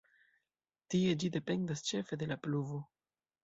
Tie 0.93 1.11
ĝi 1.25 1.31
dependas 1.37 1.87
ĉefe 1.93 2.21
de 2.25 2.33
la 2.35 2.41
pluvo. 2.49 2.85